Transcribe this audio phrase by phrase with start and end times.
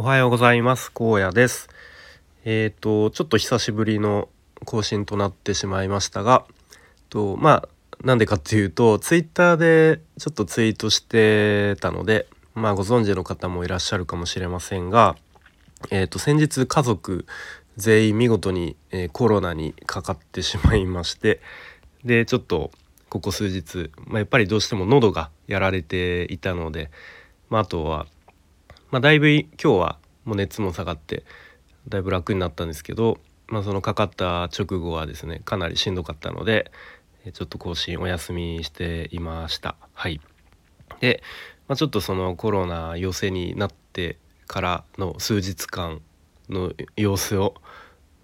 [0.00, 0.90] おはようございます。
[0.98, 1.68] 荒野です。
[2.46, 4.30] えっ、ー、とちょっと久しぶりの
[4.64, 6.46] 更新となってしまいましたが
[7.10, 7.68] とまあ
[8.02, 15.16] なんでかっていうとツイッターでちょっとツイートしてたのでまあご存知の方もいらっしゃるかもしれませんが
[15.90, 17.26] えっ、ー、と先日家族
[17.76, 21.42] 全員見事に、えー、コロナにかかってしまいまして
[22.06, 22.70] でちょっと
[23.10, 26.90] ここ数日、まあ、やっぱりどうしても喉がやられていたので、
[27.50, 28.06] まあ、あとは
[28.90, 31.24] まあ、だいぶ今日はもう熱も下がって
[31.88, 36.70] だいぶ楽になったんですけど、まあ、そのかかった直後はですねかなりしんどかったので
[37.32, 39.76] ちょっと更新お休みしていました。
[39.92, 40.20] はい
[41.00, 41.22] で、
[41.68, 46.00] まあ、ちょっとそのコロナ陽性になってからの数日間
[46.48, 47.54] の様子を、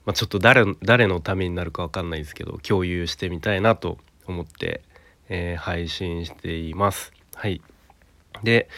[0.04, 4.82] まあ、ちょっと誰誰のためになるか分かんないですけど共有してみたいなと思って、
[5.28, 7.12] えー、配信しています。
[7.34, 7.60] はい
[8.42, 8.68] で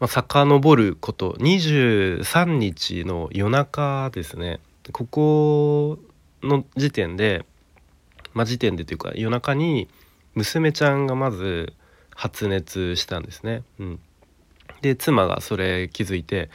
[0.00, 4.60] まあ、遡ること23日の夜中ですね。
[4.92, 5.98] ここ
[6.42, 7.46] の時点で
[8.34, 9.88] まあ時点でというか夜中に
[10.34, 11.72] 娘ちゃんがまず
[12.14, 13.62] 発熱したんですね。
[13.78, 14.00] うん、
[14.82, 16.50] で妻がそれ気づいて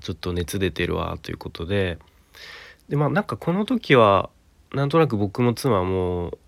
[0.00, 1.98] ちょっと熱出てるわということで。
[2.88, 4.30] でまあなんかこの時は
[4.72, 6.38] なんとなく僕も妻も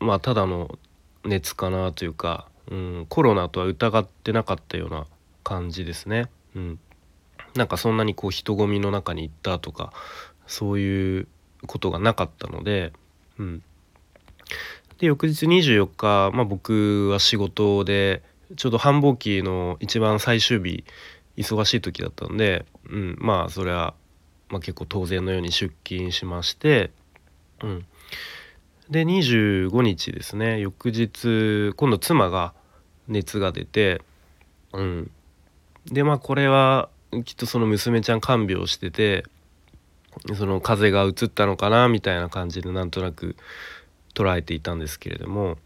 [0.00, 0.78] まあただの
[1.24, 5.06] 熱かなというか、うん、コロナとは疑ってなかったような
[5.48, 6.26] 感じですね。
[6.54, 6.78] うん、
[7.54, 9.94] なんかそんなにこう人混みの中に行ったとか
[10.46, 11.28] そういう
[11.66, 12.92] ことがなかったので、
[13.38, 13.62] うん、
[14.98, 18.22] で翌日24日、まあ、僕は仕事で
[18.56, 20.84] ちょうど繁忙期の一番最終日
[21.38, 23.94] 忙しい時だったんで、うん、まあそれは、
[24.50, 26.90] まあ、結構当然のように出勤しまして、
[27.62, 27.86] うん、
[28.90, 30.60] で25日ですね。
[30.60, 32.52] 翌日今度妻が
[33.06, 34.02] 熱が出て、
[34.74, 35.10] うん、
[35.90, 36.88] でまあこれは
[37.24, 39.24] きっとその娘ちゃん看病してて
[40.36, 43.36] その風が移ったのかなみたいな感じでなんとなく
[44.14, 45.56] 捉えていたんですけれども。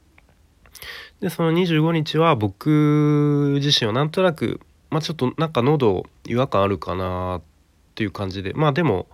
[1.21, 7.43] でその25日は僕自身はなんとなく、まあ、ちょっとなんか喉違和感あるかなっ
[7.95, 9.07] ていう感じでまあでも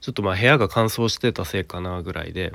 [0.00, 2.52] ちょっとまあ部屋が乾燥してたせいかなぐらいで、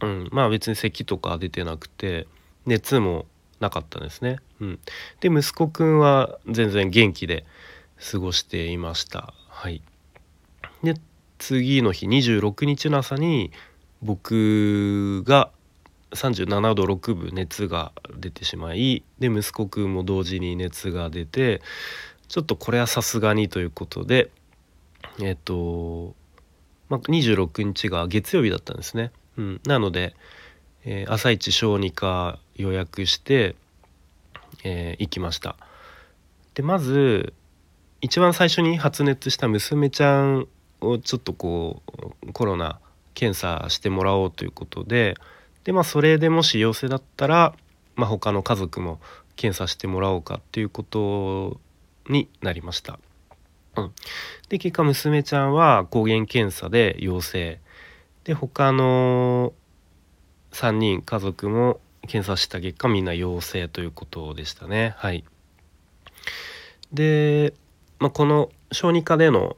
[0.00, 2.28] うん、まあ別に咳とか出てなくて
[2.64, 3.26] 熱も
[3.62, 4.38] なかったですね。
[4.60, 4.78] うん、
[5.20, 7.46] で息子くんは全然元気で
[8.10, 9.32] 過ごしていました。
[9.48, 9.80] はい、
[10.82, 10.94] で
[11.38, 13.52] 次の日26日の朝に
[14.02, 15.50] 僕が
[16.10, 21.62] 37度6分熱が出てしまいで息子くんも同時に熱が出て
[22.28, 24.30] ちょっとこれはさすがにということで
[25.20, 26.14] えっ、と、
[26.88, 29.10] まあ、26日が月曜日だったんですね。
[29.36, 30.14] うん、なので、
[30.84, 33.54] えー、朝一小児科予約して、
[34.64, 35.56] えー、行きました。
[36.54, 37.32] でまず
[38.00, 40.48] 一番最初に発熱した娘ちゃん
[40.80, 41.82] をちょっとこ
[42.26, 42.80] うコロナ
[43.14, 45.14] 検査してもらおうということで
[45.64, 47.54] でまあそれでもし陽性だったら、
[47.94, 49.00] まあ、他の家族も
[49.36, 51.60] 検査してもらおうかっていうこと
[52.08, 52.98] になりました。
[53.76, 53.92] うん、
[54.48, 57.60] で結果娘ちゃんは抗原検査で陽性。
[58.24, 59.52] で他の
[60.52, 64.94] 3人家族も検査した結果みんな陽性ということでしたね。
[64.96, 65.24] はい。
[66.92, 67.54] で、
[67.98, 69.56] まあ、この小児科での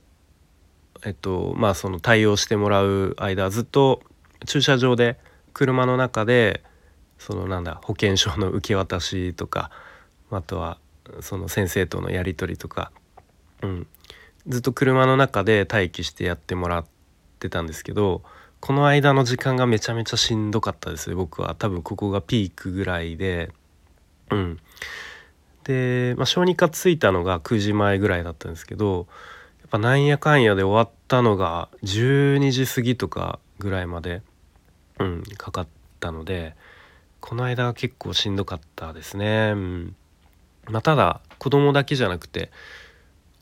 [1.05, 4.01] えっとまあその対応してもらう間ずっと
[4.47, 5.19] 駐車場で
[5.53, 6.63] 車の中で
[7.19, 9.71] そのなんだ保険証の受け渡しとか
[10.31, 10.79] あとは
[11.21, 12.91] その先生とのやり取りとか、
[13.63, 13.87] うん、
[14.47, 16.85] ずっと車の中で待機してやってもらっ
[17.39, 18.23] てたんですけど
[18.65, 21.55] この間の時間がめちゃめちゃしんどかったですね僕は。
[21.55, 23.53] 多分ここがピークぐらいで。
[24.31, 24.59] うん。
[25.65, 29.07] で、まあ、小児科着いたのが9時前ぐらいだったんですけど
[29.61, 34.23] やっぱなんやかんやで終わったのが12時過ぎとかぐらいまで、
[34.99, 35.67] うん、かかっ
[36.01, 36.57] たので
[37.21, 39.53] この間は結構しんどかったですね。
[39.53, 39.97] うん。
[40.71, 42.51] まあ、ただ子供だけじゃなくて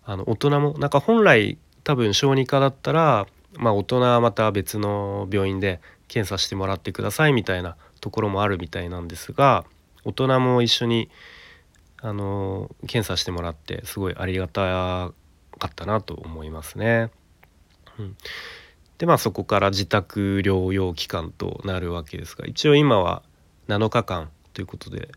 [0.04, 9.64] あの大人もなんか本来多分小児科だったらまあ大人はまた別の病院で検査してもらってくださいみたいなところもあるみたいなんですが
[10.04, 11.08] 大人も一緒に
[11.98, 15.12] あの検査してもらってすごいありがた
[15.58, 17.10] かったなと思いますね。
[17.98, 18.16] うん、
[18.98, 23.22] でまあそこから自宅療養期間となるわけですが一応今は
[23.68, 25.10] 7日間ということで、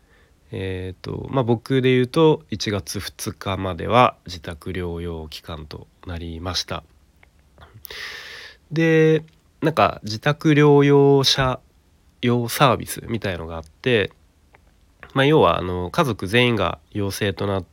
[0.52, 6.84] えーとまあ、僕で言うと1月2日までは自宅療養期間となりました。
[8.70, 9.24] で
[9.62, 11.60] なんか自宅療養者
[12.22, 14.12] 用サービスみたいのがあって、
[15.14, 17.64] まあ、要はあの家族全員が陽性となっ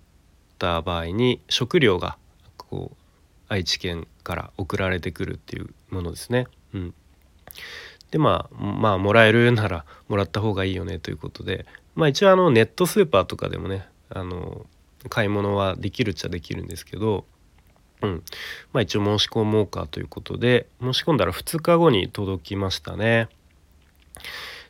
[0.60, 2.18] た場合に食料が
[2.57, 2.98] こう
[3.50, 6.48] 愛知県から送られてくるっていうものですね。
[6.74, 6.94] うん、
[8.12, 11.66] でまあまあもらえるならもらった方がいいよねということで
[11.96, 14.66] まあ一応あのネットスーパーとかでもねあの
[15.10, 17.25] 買い物はできるっちゃできるんですけど、
[18.04, 18.24] うん
[18.74, 23.30] まあ、一応申し込もうかということで申し込んだら2日後に届きましたね。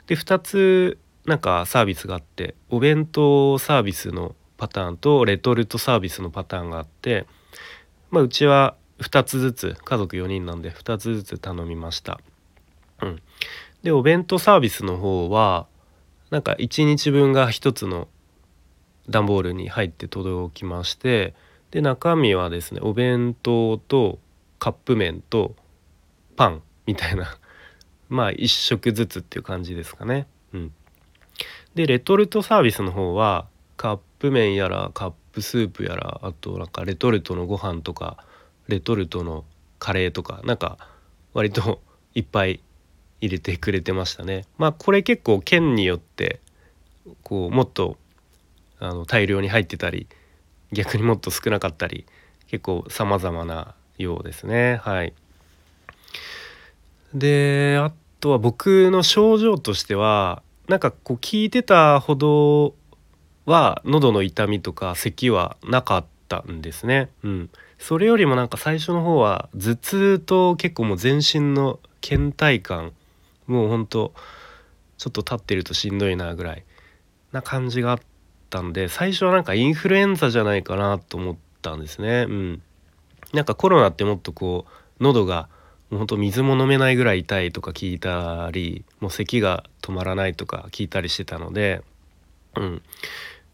[0.08, 7.26] で2つなんかサービスがあってお弁当サービスのパターンとレトルトサービスのパターンがあって、
[8.12, 12.20] まあ、うちは2つずつ家族4人なんで2つずつ頼みました。
[13.02, 13.22] うん、
[13.82, 15.66] でお弁当サービスの方は
[16.30, 18.08] なんか1日分が1つの
[19.10, 21.34] 段ボールに入って届きまして
[21.74, 24.20] で中身はですねお弁当と
[24.60, 25.56] カップ麺と
[26.36, 27.36] パンみたいな
[28.10, 30.28] まあ1食ずつっていう感じですかね。
[30.54, 30.74] うん、
[31.74, 38.24] でレトルトサービスの方はカップ麺やらカップスープやらあとなんかレトルトのご飯とか
[38.68, 39.44] レトルトの
[39.80, 40.78] カレーとかなんか
[41.34, 41.82] 割と
[42.14, 42.62] いっぱい
[43.20, 44.46] 入れてくれてましたね。
[44.60, 46.40] まあこれ結構県によって
[47.24, 47.98] こうもっと
[48.78, 50.06] あの大量に入ってたり
[50.74, 52.06] 逆にもっと少なかったり
[52.48, 54.80] 結構様々なようですね。
[54.84, 55.14] はい。
[57.14, 62.76] であとは僕の症状としてはなんかこう聞いてたほど
[63.46, 67.10] は喉の痛みとか咳はなかったんですね。
[67.24, 67.50] うん。
[67.78, 72.94] それよりもなんか最初の方は頭痛と結構もう全身の倦怠感
[73.46, 74.14] もうほんと
[74.98, 76.64] ちょっと立ってるとしんどいなぐらい
[77.34, 78.00] な感じがあっ
[78.60, 82.28] ったんで最初はなんかインフルエンザじゃないかなと思ったんですね。
[82.30, 82.62] うん、
[83.34, 84.66] なんかコロナってもっとこ
[85.00, 85.50] う喉が
[85.90, 91.82] もうほんと水も飲めないぐらい痛いとか聞いたりもう咳が止まらないとか聞いたりしてたので、
[92.56, 92.82] うん、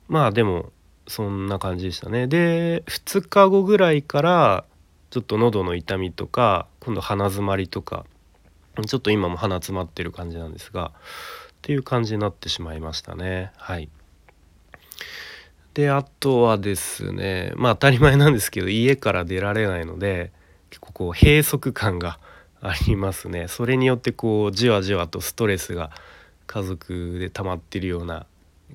[0.10, 0.72] まあでも
[1.07, 2.28] そんな感じでしたね。
[2.28, 4.66] で2日後ぐらいから
[5.12, 8.06] ちょっと喉の痛みとか今度鼻づまりとか
[8.86, 10.92] ちょっと今も鼻詰まってる感じなんですがっ
[11.62, 13.90] ていう感じになってしまいましたねはい。
[15.74, 20.31] であとはですねまあ当たり前なんですけど家から出られないので
[20.69, 22.19] 結構こう閉塞感が
[22.62, 25.92] ありますねそれによってこうじわじわとストレスが
[26.48, 28.25] 家族で溜まってるような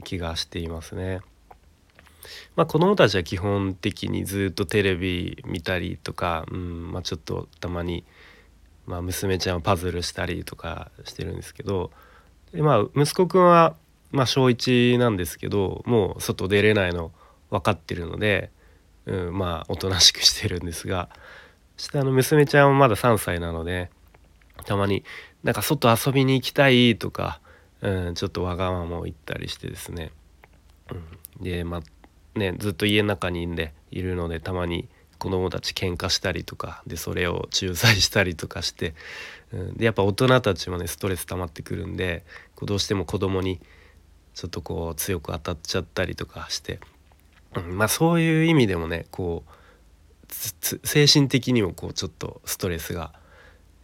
[0.04, 1.20] 気がしていますね。
[2.56, 8.04] まあ、子供たちは基本的にずっとテレビ見たりとか、うんまあ、ちょっとたまに、
[8.86, 11.90] まあ、娘ちゃんはパズルしたりとかしてるんですけど
[12.52, 13.74] で、まあ、息子くんは
[14.14, 17.10] まあ小1なんですけどもう外出れないの
[17.50, 18.50] 分かってるので、
[19.06, 21.08] うん、まあおとなしくしてるんですが
[21.76, 23.90] 下の娘ちゃんはまだ3歳なので
[24.64, 25.04] たまに
[25.42, 27.40] なんか外遊びに行きたいとか、
[27.82, 30.12] うん、ちょっとわがままを言ったりしてですね、
[30.90, 34.88] うん、でまあねずっと家の中にいんでいるのでたまに
[35.18, 38.94] 子供たち喧嘩したりとかでそれを仲裁したりとかして、
[39.52, 42.24] うん、でやっぱ大人たちもねストレス溜まってくるんで
[42.54, 43.60] こうどうしても子供に
[44.34, 46.80] ちょっとこう強く当たっちゃったりとかして、
[47.54, 49.50] うん、まあそういう意味でもねこう
[50.28, 53.12] 精神的にもこうちょっとストレスが、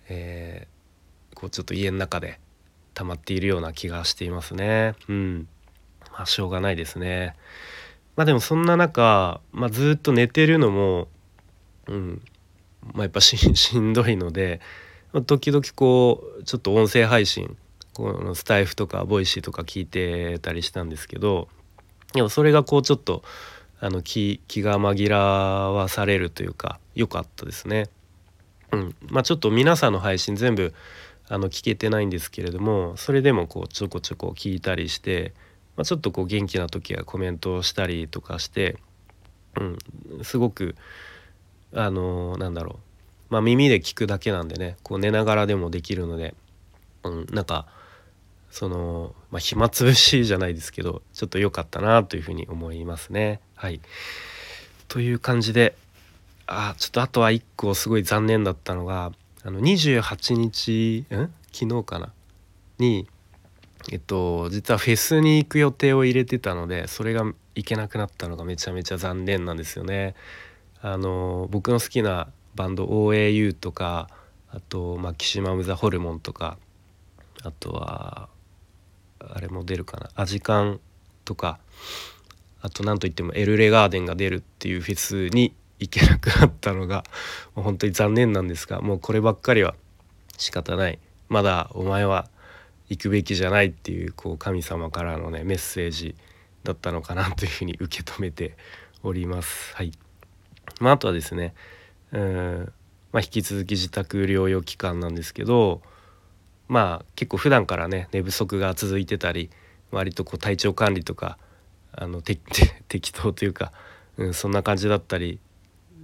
[0.08, 2.40] えー、こうちょっと家の中で
[2.94, 4.94] 溜まっているような気がしていますね。
[5.08, 5.48] うん、
[6.12, 7.36] まあしょうがないですね。
[8.16, 11.08] まあでもそんな中、まあ、ずっと寝てるのも、
[11.86, 12.22] うん
[12.92, 13.36] まあ、やっぱし
[13.78, 14.60] んどいので
[15.26, 17.56] 時々こうちょっと音声配信
[17.94, 21.48] このスタエフとか Voicy とか聞いてたりしたんですけど
[22.12, 23.22] でもそれがこうちょっと
[23.80, 27.88] あの気気が紛らわされるというか良かったですね。
[28.72, 28.94] うん。
[29.08, 30.74] まあ、ちょっと皆さんの配信全部
[31.28, 35.32] あの聞けてないんですけれどもそれでもこうちょこちょこ聞いたりして、
[35.76, 38.76] まあ、ちょっとこう元気な時はコメントをしたりとかして、
[39.56, 39.64] う
[40.20, 40.74] ん、すごく
[41.72, 42.80] あのー、なんだろ
[43.30, 46.34] う、まあ、耳で聞くだけなんでねこう寝ながらでもできるので、
[47.04, 47.66] うん、なんか
[48.50, 53.40] その、まあ、暇つぶしじゃないですけどちょっと良かったなというふうに思いますね。
[53.54, 53.80] はい、
[54.88, 55.76] という感じで
[56.46, 59.12] あちょっとあとは1個すごい残念だったのが
[59.44, 61.32] あの28日ん？
[61.52, 62.12] 昨日かな？
[62.78, 63.06] に
[63.92, 70.14] えっと実はフェスに行く予定を入れてたのでそれが行けなくなったのがめちゃめちゃ残念なんですよね。
[70.82, 74.08] あの僕の好きなバンド OAU とか
[74.50, 76.58] あとマキシマム・ザ・ホルモンとか
[77.42, 78.28] あとは
[79.20, 80.10] あれも出るかな。
[80.14, 80.80] アジカン
[81.24, 81.58] とか
[82.60, 87.04] あと何といってもエルレガーデンが出るっていうフェスに行けなくなったのが
[87.54, 89.74] もう本当に残念なんですがもうこればっかりは
[90.36, 90.98] 仕方ない。
[91.28, 92.28] まだお前は
[92.88, 96.16] 行くべきじゃないっていうこう神様からのねメッセージ
[96.64, 98.56] だったのかなというふうに受け止めて
[99.02, 99.74] おります。
[99.76, 99.92] はい。
[100.80, 101.54] まあ、あとはですね
[102.12, 102.72] うん
[103.12, 105.82] まあ、引き続き自宅療養期間なんですけど
[106.70, 109.50] まあ結構普段からね寝不足が続いてたり
[109.90, 111.36] 割とこう体調管理とか
[111.92, 113.72] あの適当というか、
[114.16, 115.40] うん、そんな感じだったり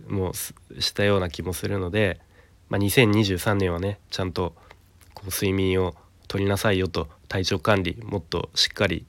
[0.08, 2.20] もしたような気もするので、
[2.68, 4.54] まあ、2023年はねちゃんと
[5.14, 5.94] こう睡眠を
[6.26, 9.06] とりなさいよと体調管理もっとしっかり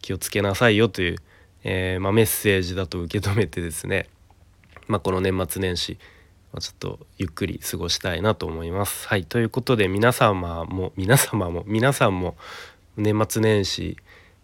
[0.00, 1.16] 気をつけなさいよという、
[1.64, 4.08] えー、まあ、メッセージだと受け止めてですね、
[4.86, 5.98] まあ、この年末年始
[6.60, 9.08] ちょっとゆっくり過ごしたいなと思います。
[9.08, 12.36] はいということで皆様も皆様も皆さんも
[12.96, 13.96] 年末年始、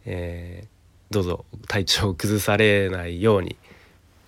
[0.04, 3.56] えー、どうぞ体調を崩されないように、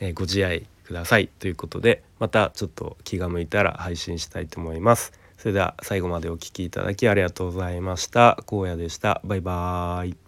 [0.01, 5.13] えー、ご自愛くださいということでまたちょっと気が向いたら配信したいと思います。
[5.39, 8.39] それでは最後までお聴きいただきありがとうございました。
[8.47, 9.21] 荒野でした。
[9.25, 10.22] バイバーイ。